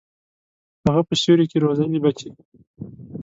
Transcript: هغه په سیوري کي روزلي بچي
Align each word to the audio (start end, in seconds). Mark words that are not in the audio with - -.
هغه 0.87 1.01
په 1.07 1.13
سیوري 1.21 1.45
کي 1.51 1.57
روزلي 1.63 1.99
بچي 2.05 2.29